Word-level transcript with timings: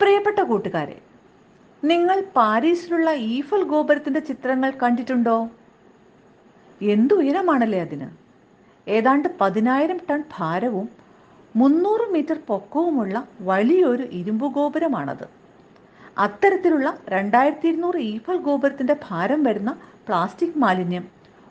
പ്രിയപ്പെട്ട 0.00 0.40
കൂട്ടുകാരെ 0.40 0.96
നിങ്ങൾ 1.84 2.20
പാരീസിലുള്ള 2.36 3.10
ഈഫൽ 3.12 3.62
ഗോപുരത്തിന്റെ 3.62 4.20
ചിത്രങ്ങൾ 4.20 4.70
കണ്ടിട്ടുണ്ടോ? 4.70 5.36
എന്തു 6.80 7.14
ഉയരമാണല്ലേ 7.14 7.80
അതിന്? 7.80 8.08
ഏതാണ്ട് 8.86 9.28
പതിനായിരം 9.40 10.00
ടൺ 10.10 10.24
ഭാരവും 10.38 10.88
മുന്നൂറ് 11.56 12.12
മീറ്റർ 12.12 12.38
പൊക്കവുമുള്ള 12.46 13.28
വലിയൊരു 13.40 14.02
ഇരുമ്പു 14.02 14.46
ഗോപുരമാണത്. 14.46 15.26
അത്തരത്തിലുള്ള 16.18 16.98
രണ്ടായിരത്തി 17.08 17.68
ഇരുന്നൂറ് 17.68 17.96
ഈഫൽ 17.96 18.36
ഗോപുരത്തിന്റെ 18.36 18.96
ഭാരം 19.08 19.42
വരുന്ന 19.44 19.70
പ്ലാസ്റ്റിക് 20.08 20.58
മാലിന്യം 20.58 21.04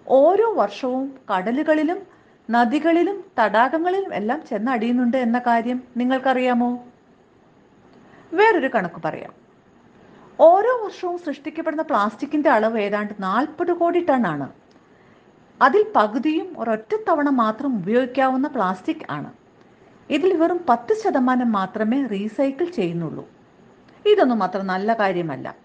ഓരോ 0.07 0.53
വർഷവും 0.53 1.15
കടലുകളിലും 1.31 1.99
നദികളിലും 2.49 3.23
തടാകങ്ങളിലും 3.39 4.13
എല്ലാം 4.13 4.41
ചെന്നടിയുന്നുണ്ട് 4.49 5.17
എന്ന 5.17 5.39
കാര്യം 5.39 5.83
നിങ്ങൾക്കറിയാമോ? 5.97 6.71
വേറൊരു 8.35 8.69
കണക്ക് 8.75 9.01
പറയാം. 9.05 9.33
ഓരോ 10.39 10.71
വർഷവും 10.83 11.17
സൃഷ്ടിക്കപ്പെടുന്ന 11.17 11.83
പ്ലാസ്റ്റിക്കിന്റെ 11.83 12.49
അളവ് 12.49 12.79
ഏതാണ്ട് 12.79 13.13
നാൽപ്പത് 13.19 13.71
കോടി 13.73 14.05
ടൺ 14.05 14.27
ആണ് 14.27 14.47
അതിൽ 15.61 15.85
പകുതിയും 15.95 16.47
ഒരൊറ്റ 16.57 16.95
തവണ 17.09 17.29
മാത്രം 17.29 17.75
ഉപയോഗിക്കാവുന്ന 17.75 18.47
പ്ലാസ്റ്റിക് 18.47 19.05
ആണ്. 19.09 19.29
ഇതിൽ 20.09 20.37
വെറും 20.37 20.59
പത്ത് 20.69 20.93
ശതമാനം 20.93 21.51
മാത്രമേ 21.51 22.05
റീസൈക്കിൾ 22.05 22.65
ചെയ്യുന്നുള്ളൂ. 22.65 23.25
ഇതൊന്നും 24.05 24.43
അത്ര 24.43 24.61
നല്ല 24.61 24.93
കാര്യമല്ല. 24.93 25.55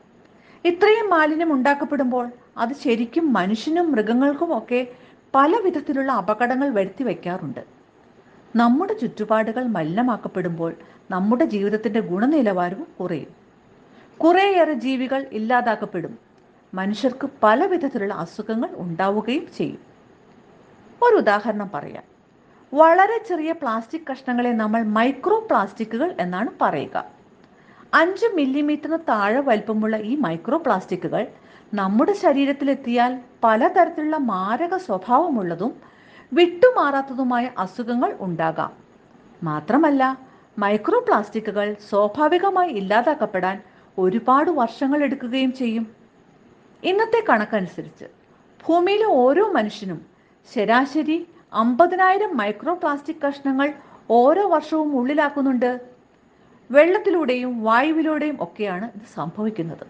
ഇത്രയും 0.64 1.10
മാലിന്യം 1.10 1.52
ഉണ്ടാക്കപ്പെടുമ്പോൾ 1.52 2.26
അത് 2.58 2.72
ശരിക്കും 2.74 3.32
മനുഷ്യനും 3.32 3.92
മൃഗങ്ങൾക്കും 3.92 4.58
ഒക്കെ 4.58 4.86
പല 5.34 5.52
വിധത്തിലുള്ള 5.64 6.12
അപകടങ്ങൾ 6.12 6.68
വരുത്തി 6.68 7.04
വയ്ക്കാറുണ്ട്. 7.04 7.79
നമ്മുടെ 8.56 8.94
ചുറ്റുപാടുകൾ 8.94 9.64
മലിനമാക്കപ്പെടുമ്പോൾ 9.64 10.74
നമ്മുടെ 11.10 11.44
ജീവിതത്തിന്റെ 11.44 12.00
ഗുണനിലവാരവും 12.00 12.86
കുറയും. 13.00 13.26
കുറേയേറെ 14.18 14.72
ജീവികൾ 14.72 15.26
ഇല്ലാതാക്കപ്പെടും. 15.32 16.18
മനുഷ്യർക്ക് 16.74 17.28
പല 17.42 17.64
വിധത്തിലുള്ള 17.64 18.14
അസുഖങ്ങൾ 18.14 18.68
ഉണ്ടാവുകയും 18.72 19.46
ചെയ്യും. 19.56 19.78
ഒരു 21.02 21.16
ഉദാഹരണം 21.16 21.70
പറയാം. 21.74 22.02
വളരെ 22.74 23.24
ചെറിയ 23.28 23.52
പ്ലാസ്റ്റിക് 23.52 24.02
കഷ്ണങ്ങളെ 24.12 24.50
നമ്മൾ 24.50 24.82
മൈക്രോ 24.82 25.38
പ്ലാസ്റ്റിക്കുകൾ 25.38 26.16
എന്നാണ് 26.20 26.48
പറയുക. 26.60 27.04
അഞ്ച് 27.94 28.26
മില്ലിമീറ്ററിന് 28.34 28.98
താഴെ 29.08 29.40
വലിപ്പമുള്ള 29.40 29.96
ഈ 29.96 30.16
മൈക്രോ 30.16 30.58
പ്ലാസ്റ്റിക്കുകൾ 30.58 31.26
നമ്മുടെ 31.74 32.12
ശരീരത്തിലെത്തിയാൽ 32.12 33.20
പലതരത്തിലുള്ള 33.44 34.16
മാരക 34.16 34.76
സ്വഭാവമുള്ളതും 34.76 35.99
വിട്ടുമാറാത്തതുമായ 36.32 37.50
അസുഖങ്ങൾ 37.58 38.16
ഉണ്ടാകാം. 38.20 38.72
മാത്രമല്ല 39.42 40.18
മൈക്രോ 40.58 40.98
പ്ലാസ്റ്റിക്കുകൾ 41.00 41.76
സ്വാഭാവികമായി 41.90 42.70
ഇല്ലാതാക്കപ്പെടാൻ 42.70 43.62
ഒരുപാട് 43.98 44.50
വർഷങ്ങൾ 44.50 45.02
എടുക്കുകയും 45.02 45.52
ചെയ്യും. 45.52 45.86
ഇന്നത്തെ 46.82 47.24
കണക്കനുസരിച്ച് 47.28 48.04
ഭൂമിയിലെ 48.66 49.06
ഓരോ 49.06 49.52
മനുഷ്യനും 49.52 50.06
ശരാശരി 50.54 51.28
അമ്പതിനായിരം 51.52 52.36
മൈക്രോ 52.36 52.74
പ്ലാസ്റ്റിക് 52.74 53.22
കഷ്ണങ്ങൾ 53.28 53.72
ഓരോ 54.10 54.48
വർഷവും 54.48 54.96
ഉള്ളിലാക്കുന്നുണ്ട്. 54.96 55.80
വെള്ളത്തിലൂടെയും 56.70 57.64
വായുവിലൂടെയും 57.64 58.36
ഒക്കെയാണ് 58.40 58.90
ഇത് 58.94 59.02
സംഭവിക്കുന്നത്. 59.14 59.86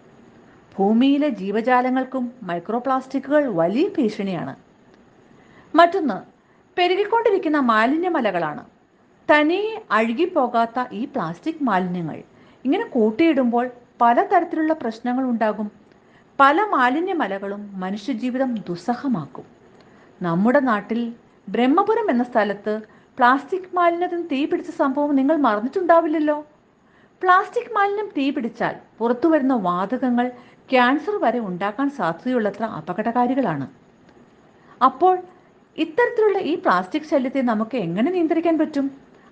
ഭൂമിയിലെ 0.77 1.29
ജീവജാലങ്ങൾക്കും 1.29 2.31
മൈക്രോ 2.43 2.79
പ്ലാസ്റ്റിക്കുകൾ 2.79 3.47
വലിയ 3.47 3.87
ഭീഷണിയാണ്. 3.87 4.55
മറ്റൊന്ന് 5.75 6.30
പെരുകിക്കൊണ്ടിരിക്കുന്ന 6.77 7.59
മാലിന്യമലകളാണ്. 7.71 8.63
തനിയെ 9.29 9.75
അഴുകിപ്പോകാത്ത 9.91 10.83
ഈ 10.91 11.05
പ്ലാസ്റ്റിക് 11.05 11.63
മാലിന്യങ്ങൾ 11.63 12.17
ഇങ്ങനെ 12.65 12.85
കൂട്ടിയിടുമ്പോൾ 12.85 13.65
പലതരത്തിലുള്ള 14.01 14.73
പ്രശ്നങ്ങൾ 14.73 15.23
ഉണ്ടാകും. 15.23 15.71
പല 16.39 16.61
മാലിന്യമലകളും 16.75 17.79
മനുഷ്യജീവിതം 17.79 18.55
ദുസ്സഹമാക്കും. 18.69 19.45
നമ്മുടെ 20.21 20.59
നാട്ടിൽ 20.59 21.01
ബ്രഹ്മപുരം 21.49 22.09
എന്ന 22.09 22.23
സ്ഥലത്ത് 22.23 22.73
പ്ലാസ്റ്റിക് 23.17 23.75
മാലിന്യത്തിന് 23.75 24.23
തീ 24.31 24.45
പിടിച്ച 24.45 24.71
സംഭവം 24.71 25.15
നിങ്ങൾ 25.15 25.35
മറന്നിട്ടുണ്ടാവില്ലല്ലോ. 25.37 26.37
പ്ലാസ്റ്റിക് 27.21 27.73
മാലിന്യം 27.73 28.09
തീ 28.17 28.25
പിടിച്ചാൽ 28.31 28.75
പുറത്തു 28.97 29.27
വരുന്ന 29.27 29.55
വാതകങ്ങൾ 29.67 30.27
ക്യാൻസർ 30.69 31.15
വരെ 31.23 31.39
ഉണ്ടാക്കാൻ 31.39 31.89
സാധ്യതയുള്ളത്ര 31.89 32.63
അപകടകാരികളാണ്. 32.79 33.67
അപ്പോൾ 34.81 35.15
ഇത്തരത്തിലുള്ള 35.77 36.37
ഈ 36.39 36.55
പ്ലാസ്റ്റിക് 36.55 37.03
ശല്യത്തെ 37.03 37.41
നമുക്ക് 37.41 37.77
എങ്ങനെ 37.77 38.11
നിയന്ത്രിക്കാൻ 38.11 38.57
പറ്റും? 38.57 38.91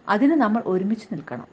അതിന് 0.10 0.32
നമ്മൾ 0.32 0.64
ഒരുമിച്ച് 0.66 1.08
നിൽക്കണം. 1.14 1.48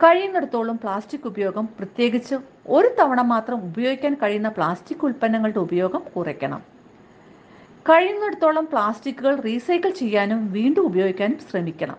കഴിയുന്നിടത്തോളം 0.00 0.76
പ്ലാസ്റ്റിക് 0.76 1.26
ഉപയോഗം 1.26 1.68
പ്രത്യേകിച്ച് 1.78 2.34
ഒരു 2.68 2.94
തവണ 3.00 3.20
മാത്രം 3.20 3.54
ഉപയോഗിക്കാൻ 3.54 4.14
കഴിയുന്ന 4.14 4.48
പ്ലാസ്റ്റിക് 4.48 4.98
ഉൽപ്പന്നങ്ങളുടെ 5.02 5.58
ഉപയോഗം 5.58 6.02
കുറയ്ക്കണം. 6.16 6.62
കഴിയുന്നിടത്തോളം 7.88 8.64
പ്ലാസ്റ്റിക്കുകൾ 8.64 9.40
റീസൈക്കിൾ 9.40 9.90
ചെയ്യാനും 9.90 10.52
വീണ്ടും 10.52 10.82
ഉപയോഗിക്കാനും 10.82 11.38
ശ്രമിക്കണം. 11.50 11.96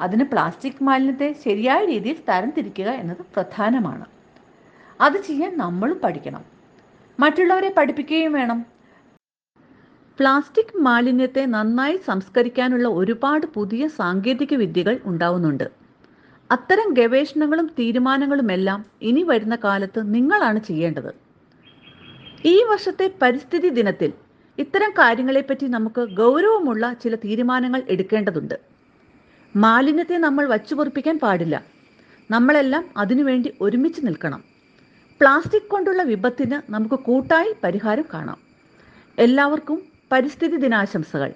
അതിന് 0.00 0.24
പ്ലാസ്റ്റിക് 0.24 0.84
മാലിന്യത്തെ 0.84 1.36
ശരിയായ 1.44 1.84
രീതിയിൽ 1.84 2.16
തരംതിരിക്കുക 2.28 2.88
എന്നത് 2.88 3.24
പ്രധാനമാണ്. 3.34 4.06
അത് 5.00 5.22
ചെയ്യാൻ 5.22 5.58
നമ്മളും 5.58 6.00
പഠിക്കണം. 6.04 6.44
മറ്റുള്ളവരെ 7.20 7.74
പഠിപ്പിക്കുകയും 7.76 8.32
വേണം. 8.32 8.75
പ്ലാസ്റ്റിക് 10.18 10.78
മാലിന്യത്തെ 10.78 11.46
നന്നായി 11.46 11.96
സംസ്കരിക്കാനുള്ള 12.06 12.88
ഒരുപാട് 12.88 13.46
പുതിയ 13.46 13.88
സാങ്കേതിക 13.88 14.54
വിദ്യകൾ 14.54 15.00
ഉണ്ടാവുന്നുണ്ട്. 15.04 15.70
അത്തരം 16.50 16.92
ഗവേഷണങ്ങളും 16.92 17.66
തീരുമാനങ്ങളുമെല്ലാം 17.78 18.86
ഇനി 19.02 19.22
വരുന്ന 19.22 19.56
കാലത്ത് 19.64 20.14
നിങ്ങളാണ് 20.14 20.60
ചെയ്യേണ്ടത്. 20.60 21.10
ഈ 22.44 22.64
വർഷത്തെ 22.64 23.14
പരിസ്ഥിതി 23.22 23.68
ദിനത്തിൽ 23.68 24.12
ഇത്തരം 24.58 24.90
കാര്യങ്ങളെപ്പറ്റി 24.90 25.66
നമുക്ക് 25.66 26.00
ഗൗരവമുള്ള 26.00 26.92
ചില 27.02 27.14
തീരുമാനങ്ങൾ 27.14 27.82
എടുക്കേണ്ടതുണ്ട്. 27.88 28.54
മാലിന്യത്തെ 29.56 30.16
നമ്മൾ 30.16 30.46
വച്ചുപൊറിപ്പിക്കാൻ 30.46 31.18
പാടില്ല. 31.18 31.64
നമ്മളെല്ലാം 32.30 32.84
അതിനുവേണ്ടി 32.96 33.52
ഒരുമിച്ച് 33.60 34.00
നിൽക്കണം. 34.06 34.44
പ്ലാസ്റ്റിക് 35.20 35.70
കൊണ്ടുള്ള 35.70 36.02
വിപത്തിന് 36.02 36.72
നമുക്ക് 36.72 36.94
കൂട്ടായി 36.94 37.52
പരിഹാരം 37.64 38.04
കാണാം. 38.14 38.38
എല്ലാവർക്കും 39.18 39.95
പരിസ്ഥിതി 40.12 40.56
ദിനാശംസകൾ. 40.56 41.30